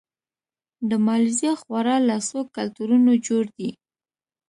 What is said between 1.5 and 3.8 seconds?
خواړه له څو کلتورونو جوړ دي.